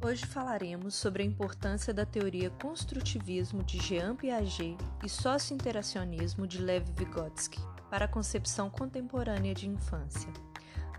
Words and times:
Hoje 0.00 0.24
falaremos 0.26 0.94
sobre 0.94 1.24
a 1.24 1.26
importância 1.26 1.92
da 1.92 2.06
teoria 2.06 2.50
construtivismo 2.50 3.64
de 3.64 3.78
Jean 3.78 4.14
Piaget 4.14 4.76
e 5.04 5.08
socio-interacionismo 5.08 6.46
de 6.46 6.62
Lev 6.62 6.88
Vygotsky 6.96 7.60
para 7.90 8.04
a 8.04 8.08
concepção 8.08 8.70
contemporânea 8.70 9.52
de 9.52 9.68
infância. 9.68 10.32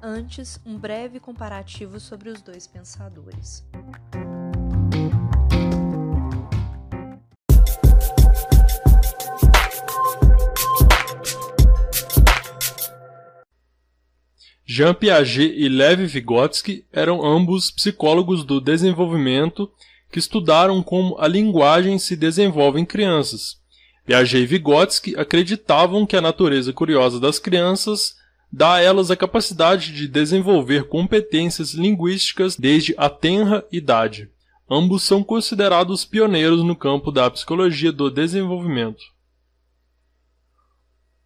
Antes, 0.01 0.59
um 0.65 0.77
breve 0.77 1.17
comparativo 1.17 1.97
sobre 1.97 2.29
os 2.29 2.41
dois 2.41 2.67
pensadores. 2.67 3.65
Jean 14.71 14.93
Piaget 14.93 15.51
e 15.57 15.67
Lev 15.67 16.05
Vygotsky 16.05 16.85
eram 16.93 17.25
ambos 17.25 17.71
psicólogos 17.71 18.43
do 18.43 18.61
desenvolvimento 18.61 19.67
que 20.11 20.19
estudaram 20.19 20.83
como 20.83 21.17
a 21.17 21.27
linguagem 21.27 21.97
se 21.97 22.15
desenvolve 22.15 22.79
em 22.79 22.85
crianças. 22.85 23.57
Piaget 24.05 24.43
e 24.43 24.45
Vygotsky 24.45 25.15
acreditavam 25.17 26.05
que 26.05 26.15
a 26.15 26.21
natureza 26.21 26.71
curiosa 26.71 27.19
das 27.19 27.39
crianças 27.39 28.13
dá 28.53 28.75
a 28.75 28.79
elas 28.79 29.09
a 29.09 29.15
capacidade 29.15 29.91
de 29.91 30.07
desenvolver 30.07 30.87
competências 30.87 31.73
linguísticas 31.73 32.55
desde 32.55 32.93
a 32.95 33.09
tenra 33.09 33.65
idade. 33.71 34.29
Ambos 34.69 35.01
são 35.01 35.23
considerados 35.23 36.05
pioneiros 36.05 36.63
no 36.63 36.75
campo 36.75 37.11
da 37.11 37.27
psicologia 37.31 37.91
do 37.91 38.11
desenvolvimento. 38.11 39.01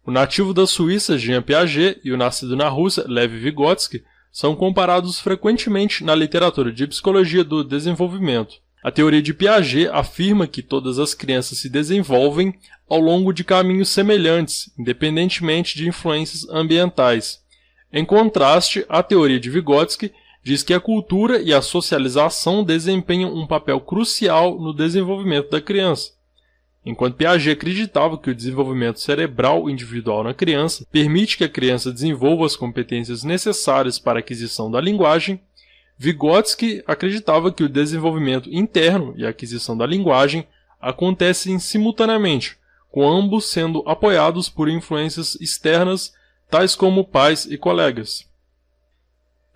O 0.06 0.10
nativo 0.10 0.52
da 0.52 0.66
Suíça, 0.66 1.16
Jean 1.16 1.40
Piaget, 1.40 1.98
e 2.04 2.12
o 2.12 2.16
nascido 2.16 2.54
na 2.54 2.68
Rússia, 2.68 3.04
Lev 3.08 3.32
Vygotsky, 3.32 4.04
são 4.30 4.54
comparados 4.54 5.18
frequentemente 5.18 6.04
na 6.04 6.14
literatura 6.14 6.70
de 6.70 6.86
psicologia 6.86 7.42
do 7.42 7.64
desenvolvimento. 7.64 8.56
A 8.82 8.90
teoria 8.90 9.22
de 9.22 9.32
Piaget 9.32 9.88
afirma 9.88 10.46
que 10.46 10.60
todas 10.60 10.98
as 10.98 11.14
crianças 11.14 11.56
se 11.56 11.70
desenvolvem 11.70 12.54
ao 12.86 13.00
longo 13.00 13.32
de 13.32 13.42
caminhos 13.44 13.88
semelhantes, 13.88 14.70
independentemente 14.78 15.74
de 15.74 15.88
influências 15.88 16.46
ambientais. 16.50 17.40
Em 17.90 18.04
contraste, 18.04 18.84
a 18.90 19.02
teoria 19.02 19.40
de 19.40 19.48
Vygotsky 19.48 20.12
diz 20.42 20.62
que 20.62 20.74
a 20.74 20.80
cultura 20.80 21.40
e 21.40 21.54
a 21.54 21.62
socialização 21.62 22.62
desempenham 22.62 23.34
um 23.34 23.46
papel 23.46 23.80
crucial 23.80 24.60
no 24.60 24.74
desenvolvimento 24.74 25.48
da 25.48 25.62
criança. 25.62 26.12
Enquanto 26.84 27.16
Piaget 27.16 27.50
acreditava 27.50 28.18
que 28.18 28.30
o 28.30 28.34
desenvolvimento 28.34 29.00
cerebral 29.00 29.70
individual 29.70 30.22
na 30.22 30.34
criança 30.34 30.86
permite 30.92 31.38
que 31.38 31.44
a 31.44 31.48
criança 31.48 31.90
desenvolva 31.90 32.44
as 32.44 32.56
competências 32.56 33.24
necessárias 33.24 33.98
para 33.98 34.18
a 34.18 34.20
aquisição 34.20 34.70
da 34.70 34.80
linguagem, 34.80 35.40
Vygotsky 35.96 36.82
acreditava 36.86 37.50
que 37.50 37.62
o 37.62 37.68
desenvolvimento 37.68 38.50
interno 38.52 39.14
e 39.16 39.24
a 39.24 39.30
aquisição 39.30 39.76
da 39.76 39.86
linguagem 39.86 40.46
acontecem 40.78 41.58
simultaneamente, 41.58 42.58
com 42.90 43.08
ambos 43.08 43.46
sendo 43.46 43.82
apoiados 43.86 44.50
por 44.50 44.68
influências 44.68 45.36
externas, 45.40 46.12
tais 46.50 46.74
como 46.74 47.04
pais 47.04 47.46
e 47.46 47.56
colegas. 47.56 48.28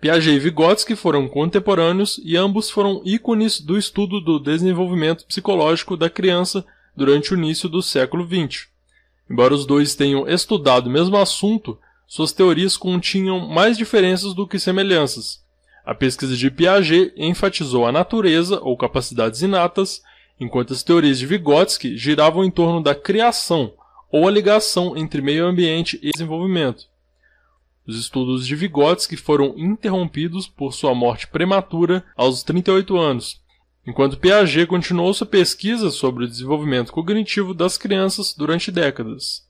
Piaget 0.01 0.35
e 0.35 0.39
Vygotsky 0.39 0.95
foram 0.95 1.27
contemporâneos 1.27 2.19
e 2.23 2.35
ambos 2.35 2.71
foram 2.71 3.01
ícones 3.05 3.59
do 3.59 3.77
estudo 3.77 4.19
do 4.19 4.39
desenvolvimento 4.39 5.25
psicológico 5.25 5.95
da 5.95 6.09
criança 6.09 6.65
durante 6.99 7.33
o 7.33 7.37
início 7.37 7.69
do 7.69 7.81
século 7.81 8.27
XX. 8.27 8.67
Embora 9.29 9.53
os 9.53 9.65
dois 9.65 9.95
tenham 9.95 10.27
estudado 10.27 10.87
o 10.87 10.91
mesmo 10.91 11.15
assunto, 11.15 11.79
suas 12.05 12.33
teorias 12.33 12.75
continham 12.75 13.47
mais 13.47 13.77
diferenças 13.77 14.33
do 14.33 14.45
que 14.45 14.59
semelhanças. 14.59 15.41
A 15.85 15.95
pesquisa 15.95 16.35
de 16.35 16.51
Piaget 16.51 17.13
enfatizou 17.15 17.87
a 17.87 17.91
natureza 17.91 18.59
ou 18.61 18.75
capacidades 18.75 19.41
inatas, 19.41 20.01
enquanto 20.39 20.73
as 20.73 20.83
teorias 20.83 21.17
de 21.17 21.25
Vygotsky 21.25 21.97
giravam 21.97 22.43
em 22.43 22.51
torno 22.51 22.83
da 22.83 22.93
criação 22.93 23.73
ou 24.11 24.27
a 24.27 24.31
ligação 24.31 24.97
entre 24.97 25.21
meio 25.21 25.45
ambiente 25.45 25.97
e 26.01 26.11
desenvolvimento. 26.11 26.85
Os 27.87 27.97
estudos 27.97 28.45
de 28.45 28.55
Vygotsky 28.55 29.15
foram 29.15 29.53
interrompidos 29.57 30.47
por 30.47 30.73
sua 30.73 30.93
morte 30.93 31.27
prematura 31.27 32.03
aos 32.15 32.43
38 32.43 32.97
anos, 32.97 33.41
enquanto 33.89 34.19
Piaget 34.19 34.67
continuou 34.67 35.11
sua 35.15 35.25
pesquisa 35.25 35.89
sobre 35.89 36.23
o 36.23 36.27
desenvolvimento 36.27 36.91
cognitivo 36.91 37.55
das 37.55 37.75
crianças 37.75 38.35
durante 38.35 38.71
décadas. 38.71 39.49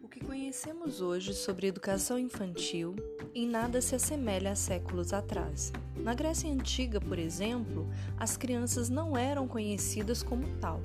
O 0.00 0.08
que 0.08 0.20
conhecemos 0.24 1.00
hoje 1.00 1.34
sobre 1.34 1.66
educação 1.66 2.16
infantil 2.16 2.94
em 3.34 3.48
nada 3.48 3.80
se 3.80 3.96
assemelha 3.96 4.52
a 4.52 4.54
séculos 4.54 5.12
atrás. 5.12 5.72
Na 5.96 6.14
Grécia 6.14 6.48
Antiga, 6.48 7.00
por 7.00 7.18
exemplo, 7.18 7.88
as 8.16 8.36
crianças 8.36 8.88
não 8.88 9.18
eram 9.18 9.48
conhecidas 9.48 10.22
como 10.22 10.46
tal 10.60 10.80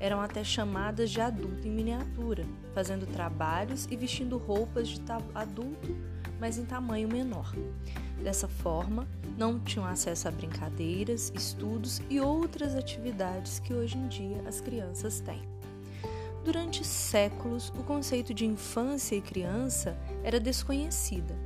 eram 0.00 0.20
até 0.20 0.44
chamadas 0.44 1.10
de 1.10 1.20
adulto 1.20 1.66
em 1.66 1.70
miniatura, 1.70 2.44
fazendo 2.74 3.06
trabalhos 3.06 3.86
e 3.90 3.96
vestindo 3.96 4.38
roupas 4.38 4.88
de 4.88 5.00
adulto, 5.34 5.96
mas 6.40 6.58
em 6.58 6.64
tamanho 6.64 7.08
menor. 7.08 7.54
Dessa 8.22 8.48
forma, 8.48 9.06
não 9.36 9.58
tinham 9.60 9.86
acesso 9.86 10.28
a 10.28 10.30
brincadeiras, 10.30 11.32
estudos 11.34 12.00
e 12.10 12.20
outras 12.20 12.74
atividades 12.74 13.58
que 13.58 13.72
hoje 13.72 13.96
em 13.96 14.08
dia 14.08 14.42
as 14.46 14.60
crianças 14.60 15.20
têm. 15.20 15.42
Durante 16.44 16.84
séculos, 16.84 17.68
o 17.70 17.82
conceito 17.82 18.32
de 18.32 18.46
infância 18.46 19.14
e 19.14 19.20
criança 19.20 19.96
era 20.22 20.40
desconhecida. 20.40 21.36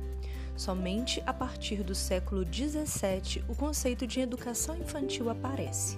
Somente 0.55 1.21
a 1.25 1.33
partir 1.33 1.83
do 1.83 1.95
século 1.95 2.45
XVII 2.45 3.43
o 3.47 3.55
conceito 3.55 4.05
de 4.05 4.19
educação 4.19 4.77
infantil 4.77 5.29
aparece. 5.29 5.97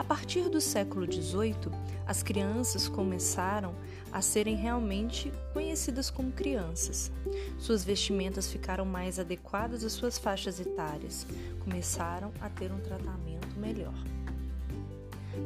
A 0.00 0.04
partir 0.04 0.48
do 0.48 0.62
século 0.62 1.04
XVIII, 1.04 1.70
as 2.06 2.22
crianças 2.22 2.88
começaram 2.88 3.74
a 4.10 4.22
serem 4.22 4.56
realmente 4.56 5.30
conhecidas 5.52 6.08
como 6.08 6.32
crianças. 6.32 7.12
Suas 7.58 7.84
vestimentas 7.84 8.50
ficaram 8.50 8.86
mais 8.86 9.18
adequadas 9.18 9.84
às 9.84 9.92
suas 9.92 10.16
faixas 10.16 10.58
etárias, 10.58 11.26
começaram 11.62 12.32
a 12.40 12.48
ter 12.48 12.72
um 12.72 12.80
tratamento 12.80 13.54
melhor. 13.58 13.92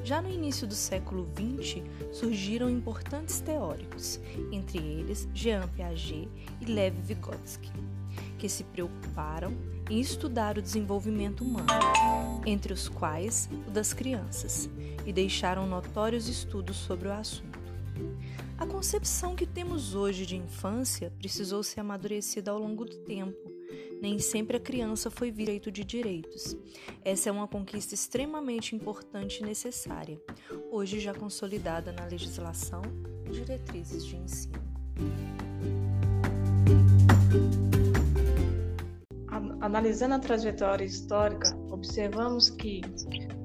Já 0.05 0.23
no 0.23 0.31
início 0.31 0.69
do 0.69 0.75
século 0.75 1.29
XX, 1.35 1.83
surgiram 2.13 2.71
importantes 2.71 3.41
teóricos, 3.41 4.21
entre 4.53 4.79
eles 4.79 5.29
Jean 5.35 5.67
Piaget 5.67 6.29
e 6.61 6.65
Lev 6.67 6.95
Vygotsky, 7.01 7.73
que 8.39 8.49
se 8.49 8.63
preocuparam 8.63 9.53
em 9.89 10.01
estudar 10.01 10.59
o 10.59 10.63
desenvolvimento 10.63 11.45
humano, 11.45 11.69
entre 12.47 12.73
os 12.73 12.89
quais 12.89 13.49
o 13.67 13.71
das 13.71 13.93
crianças, 13.93 14.69
e 15.05 15.13
deixaram 15.13 15.67
notórios 15.67 16.29
estudos 16.29 16.77
sobre 16.77 17.09
o 17.09 17.13
assunto. 17.13 17.59
A 18.57 18.67
concepção 18.67 19.35
que 19.35 19.47
temos 19.47 19.95
hoje 19.95 20.25
de 20.25 20.37
infância 20.37 21.13
precisou 21.19 21.63
ser 21.63 21.81
amadurecida 21.81 22.51
ao 22.51 22.59
longo 22.59 22.85
do 22.85 22.97
tempo. 22.99 23.53
Nem 24.01 24.19
sempre 24.19 24.57
a 24.57 24.61
criança 24.61 25.11
foi 25.11 25.31
direito 25.31 25.71
de 25.71 25.85
direitos. 25.85 26.57
Essa 27.05 27.31
é 27.31 27.33
uma 27.33 27.49
conquista 27.49 27.95
extremamente 27.95 28.75
importante 28.75 29.41
e 29.41 29.47
necessária, 29.47 30.21
hoje 30.71 31.01
já 31.01 31.13
consolidada 31.13 31.93
na 31.93 32.05
legislação 32.05 32.83
e 33.27 33.31
diretrizes 33.31 34.05
de 34.05 34.17
ensino. 34.17 34.63
Analisando 39.65 40.17
a 40.17 40.19
trajetória 40.19 40.85
histórica, 40.85 41.57
observamos 41.71 42.51
que 42.51 42.83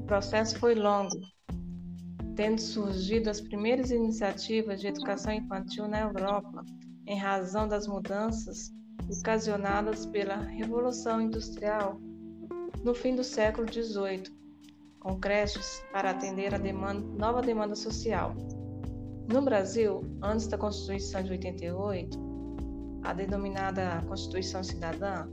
o 0.01 0.03
processo 0.03 0.59
foi 0.59 0.75
longo, 0.75 1.15
tendo 2.35 2.59
surgido 2.59 3.29
as 3.29 3.39
primeiras 3.39 3.89
iniciativas 3.89 4.81
de 4.81 4.87
educação 4.87 5.31
infantil 5.31 5.87
na 5.87 6.01
Europa, 6.01 6.61
em 7.07 7.17
razão 7.17 7.69
das 7.69 7.87
mudanças 7.87 8.69
ocasionadas 9.09 10.05
pela 10.07 10.35
Revolução 10.35 11.21
Industrial 11.21 11.97
no 12.83 12.93
fim 12.93 13.15
do 13.15 13.23
século 13.23 13.65
XVIII, 13.71 14.23
com 14.99 15.17
creches 15.21 15.81
para 15.93 16.09
atender 16.09 16.53
a 16.53 16.57
demanda, 16.57 16.99
nova 17.17 17.41
demanda 17.41 17.75
social. 17.75 18.35
No 19.31 19.41
Brasil, 19.41 20.01
antes 20.21 20.47
da 20.47 20.57
Constituição 20.57 21.23
de 21.23 21.31
88, 21.31 22.19
a 23.05 23.13
denominada 23.13 24.03
Constituição 24.05 24.61
Cidadã, 24.61 25.25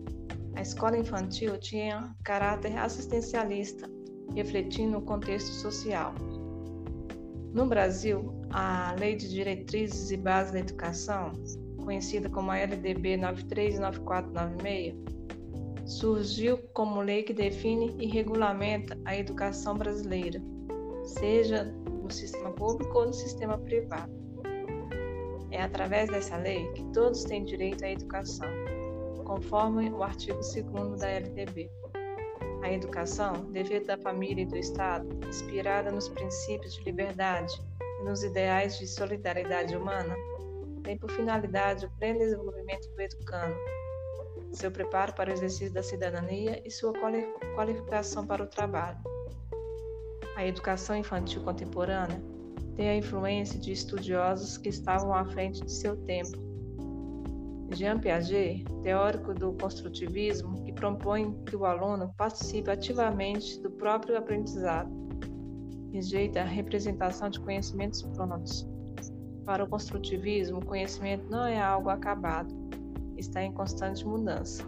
a 0.56 0.62
escola 0.62 0.96
infantil 0.96 1.56
tinha 1.58 2.16
caráter 2.24 2.76
assistencialista, 2.78 3.88
refletindo 4.34 4.96
o 4.98 5.02
contexto 5.02 5.52
social. 5.52 6.14
No 7.52 7.66
Brasil, 7.66 8.34
a 8.50 8.94
Lei 8.98 9.14
de 9.16 9.28
Diretrizes 9.28 10.10
e 10.10 10.16
Bases 10.16 10.52
da 10.52 10.60
Educação, 10.60 11.32
conhecida 11.76 12.30
como 12.30 12.50
a 12.50 12.56
LDB 12.58 13.18
939496, 13.18 14.94
surgiu 15.84 16.58
como 16.72 17.00
lei 17.02 17.22
que 17.22 17.34
define 17.34 17.94
e 17.98 18.06
regulamenta 18.06 18.98
a 19.04 19.14
educação 19.16 19.76
brasileira, 19.76 20.42
seja 21.04 21.64
no 21.64 22.10
sistema 22.10 22.50
público 22.50 22.98
ou 22.98 23.06
no 23.06 23.12
sistema 23.12 23.58
privado. 23.58 24.10
É 25.50 25.62
através 25.62 26.10
dessa 26.10 26.36
lei 26.38 26.66
que 26.72 26.82
todos 26.92 27.22
têm 27.24 27.44
direito 27.44 27.84
à 27.84 27.90
educação, 27.90 28.48
conforme 29.26 29.90
o 29.90 30.02
artigo 30.02 30.38
2 30.40 31.00
da 31.00 31.08
LDB. 31.08 31.70
A 32.62 32.72
educação, 32.72 33.50
dever 33.50 33.84
da 33.84 33.98
família 33.98 34.42
e 34.42 34.46
do 34.46 34.56
Estado, 34.56 35.06
inspirada 35.28 35.90
nos 35.90 36.08
princípios 36.08 36.74
de 36.74 36.84
liberdade 36.84 37.60
e 38.00 38.04
nos 38.04 38.22
ideais 38.22 38.78
de 38.78 38.86
solidariedade 38.86 39.76
humana, 39.76 40.16
tem 40.82 40.96
por 40.96 41.10
finalidade 41.10 41.84
o 41.84 41.90
pleno 41.98 42.20
desenvolvimento 42.20 42.88
do 42.88 43.02
educando, 43.02 43.56
seu 44.52 44.70
preparo 44.70 45.12
para 45.12 45.30
o 45.30 45.32
exercício 45.32 45.72
da 45.72 45.82
cidadania 45.82 46.62
e 46.64 46.70
sua 46.70 46.92
qualificação 47.54 48.24
para 48.26 48.42
o 48.42 48.46
trabalho. 48.46 48.98
A 50.36 50.46
educação 50.46 50.96
infantil 50.96 51.42
contemporânea 51.42 52.22
tem 52.76 52.90
a 52.90 52.96
influência 52.96 53.58
de 53.58 53.72
estudiosos 53.72 54.56
que 54.56 54.68
estavam 54.68 55.12
à 55.12 55.24
frente 55.24 55.64
de 55.64 55.72
seu 55.72 55.96
tempo. 55.96 56.45
Jean 57.70 57.98
Piaget, 57.98 58.64
teórico 58.82 59.34
do 59.34 59.52
construtivismo, 59.54 60.62
que 60.64 60.72
propõe 60.72 61.32
que 61.44 61.56
o 61.56 61.64
aluno 61.64 62.12
participe 62.16 62.70
ativamente 62.70 63.60
do 63.60 63.70
próprio 63.70 64.16
aprendizado, 64.16 64.90
rejeita 65.92 66.40
a 66.40 66.44
representação 66.44 67.28
de 67.28 67.40
conhecimentos 67.40 68.02
prontos. 68.02 68.66
Para 69.44 69.64
o 69.64 69.68
construtivismo, 69.68 70.58
o 70.58 70.64
conhecimento 70.64 71.28
não 71.28 71.46
é 71.46 71.60
algo 71.60 71.88
acabado, 71.88 72.54
está 73.16 73.42
em 73.42 73.52
constante 73.52 74.06
mudança. 74.06 74.62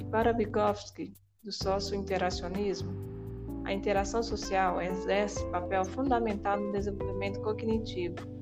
E 0.00 0.04
para 0.04 0.32
Vygotsky, 0.32 1.14
do 1.42 1.52
sócio-interacionismo, 1.52 2.92
a 3.64 3.72
interação 3.72 4.22
social 4.22 4.80
exerce 4.80 5.44
papel 5.50 5.84
fundamental 5.84 6.58
no 6.58 6.72
desenvolvimento 6.72 7.40
cognitivo. 7.40 8.35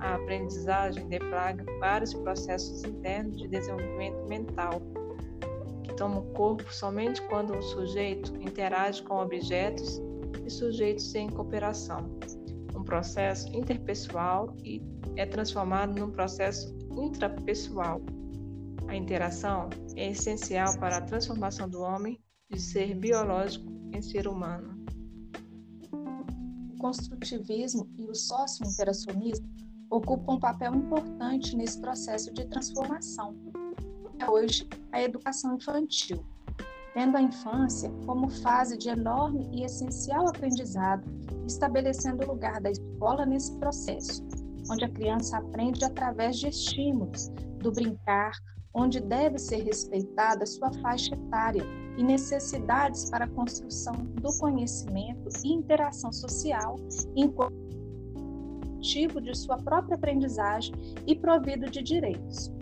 A 0.00 0.14
aprendizagem 0.14 1.08
deflagra 1.08 1.64
vários 1.80 2.14
processos 2.14 2.84
internos 2.84 3.36
de 3.36 3.48
desenvolvimento 3.48 4.28
mental, 4.28 4.80
que 5.82 5.92
tomam 5.94 6.22
corpo 6.34 6.72
somente 6.72 7.20
quando 7.22 7.56
o 7.56 7.62
sujeito 7.62 8.34
interage 8.36 9.02
com 9.02 9.16
objetos 9.16 10.00
e 10.46 10.50
sujeitos 10.50 11.14
em 11.14 11.28
cooperação. 11.28 12.18
Um 12.76 12.84
processo 12.84 13.48
interpessoal 13.56 14.54
e 14.62 14.80
é 15.16 15.26
transformado 15.26 15.98
num 15.98 16.10
processo 16.10 16.72
intrapessoal. 16.96 18.00
A 18.86 18.94
interação 18.94 19.68
é 19.96 20.10
essencial 20.10 20.78
para 20.78 20.98
a 20.98 21.02
transformação 21.02 21.68
do 21.68 21.80
homem 21.80 22.20
de 22.48 22.60
ser 22.60 22.94
biológico 22.94 23.66
em 23.92 24.00
ser 24.00 24.28
humano. 24.28 24.78
O 25.92 26.78
construtivismo 26.78 27.90
e 27.98 28.04
o 28.04 28.14
socio-interacionismo 28.14 29.48
ocupam 29.90 30.34
um 30.34 30.40
papel 30.40 30.74
importante 30.74 31.56
nesse 31.56 31.80
processo 31.80 32.32
de 32.32 32.44
transformação. 32.46 33.34
É 34.18 34.28
hoje, 34.30 34.68
a 34.92 35.02
educação 35.02 35.56
infantil, 35.56 36.24
tendo 36.92 37.16
a 37.16 37.22
infância 37.22 37.90
como 38.04 38.28
fase 38.28 38.76
de 38.76 38.88
enorme 38.88 39.48
e 39.52 39.64
essencial 39.64 40.28
aprendizado, 40.28 41.04
estabelecendo 41.46 42.24
o 42.24 42.32
lugar 42.32 42.60
da 42.60 42.70
escola 42.70 43.24
nesse 43.24 43.56
processo, 43.58 44.26
onde 44.70 44.84
a 44.84 44.88
criança 44.88 45.38
aprende 45.38 45.84
através 45.84 46.38
de 46.38 46.48
estímulos, 46.48 47.28
do 47.58 47.72
brincar, 47.72 48.32
onde 48.74 49.00
deve 49.00 49.38
ser 49.38 49.62
respeitada 49.62 50.44
sua 50.44 50.72
faixa 50.74 51.14
etária 51.14 51.62
e 51.96 52.02
necessidades 52.02 53.08
para 53.10 53.24
a 53.24 53.28
construção 53.28 53.94
do 53.94 54.36
conhecimento 54.38 55.28
e 55.44 55.52
interação 55.52 56.12
social, 56.12 56.76
enquanto 57.16 57.77
de 58.80 59.36
sua 59.36 59.56
própria 59.58 59.96
aprendizagem 59.96 60.74
e 61.06 61.14
provido 61.14 61.70
de 61.70 61.82
direitos. 61.82 62.52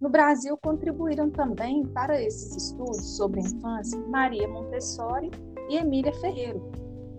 No 0.00 0.08
Brasil, 0.10 0.56
contribuíram 0.58 1.30
também 1.30 1.86
para 1.86 2.20
esses 2.20 2.54
estudos 2.56 3.16
sobre 3.16 3.40
a 3.40 3.44
infância 3.44 3.98
Maria 4.08 4.46
Montessori 4.46 5.30
e 5.68 5.76
Emília 5.76 6.12
Ferreiro. 6.14 6.70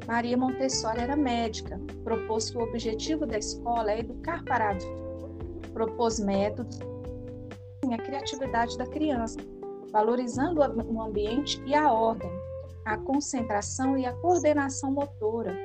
Maria 0.07 0.37
Montessori 0.37 0.99
era 0.99 1.15
médica, 1.15 1.79
propôs 2.03 2.51
que 2.51 2.57
o 2.57 2.61
objetivo 2.61 3.25
da 3.25 3.37
escola 3.37 3.91
é 3.91 3.99
educar 3.99 4.43
para 4.43 4.69
a 4.69 4.73
vida, 4.73 5.71
propôs 5.73 6.19
métodos 6.19 6.79
a 7.93 7.97
criatividade 7.97 8.77
da 8.77 8.85
criança, 8.85 9.37
valorizando 9.91 10.61
o 10.61 11.01
ambiente 11.01 11.61
e 11.65 11.73
a 11.73 11.91
ordem, 11.91 12.31
a 12.83 12.97
concentração 12.97 13.97
e 13.97 14.05
a 14.05 14.13
coordenação 14.13 14.91
motora, 14.91 15.55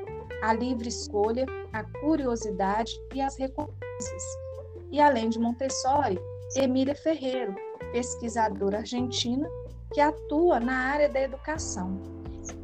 a 0.43 0.53
livre 0.53 0.89
escolha, 0.89 1.45
a 1.73 1.85
curiosidade 2.01 2.93
e 3.15 3.21
as 3.21 3.37
recompensas. 3.39 4.23
E 4.91 5.01
além 5.01 5.29
de 5.29 5.39
Montessori, 5.39 6.19
Emília 6.57 6.95
Ferreiro, 6.95 7.55
pesquisadora 7.93 8.79
argentina 8.79 9.49
que 9.93 10.01
atua 10.01 10.61
na 10.61 10.75
área 10.75 11.09
da 11.09 11.21
educação. 11.21 12.01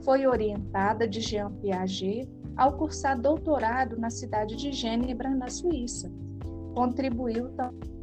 Foi 0.04 0.26
orientada 0.26 1.06
de 1.06 1.20
Jean 1.20 1.52
Piaget 1.60 2.28
ao 2.56 2.76
cursar 2.76 3.20
doutorado 3.20 3.96
na 3.98 4.10
cidade 4.10 4.56
de 4.56 4.72
Gênebra, 4.72 5.28
na 5.30 5.48
Suíça. 5.48 6.10
Contribuiu 6.74 7.50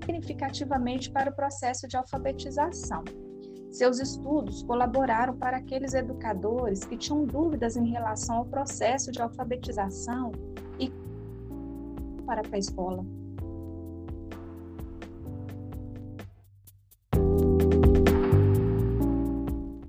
significativamente 0.02 1.10
para 1.12 1.32
o 1.32 1.36
processo 1.36 1.88
de 1.88 1.98
alfabetização. 1.98 3.04
Seus 3.72 4.00
estudos 4.00 4.62
colaboraram 4.64 5.36
para 5.36 5.58
aqueles 5.58 5.94
educadores 5.94 6.84
que 6.84 6.96
tinham 6.96 7.26
dúvidas 7.26 7.76
em 7.76 7.90
relação 7.90 8.38
ao 8.38 8.46
processo 8.46 9.12
de 9.12 9.22
alfabetização 9.22 10.32
para 12.42 12.56
a 12.56 12.60
escola. 12.60 13.04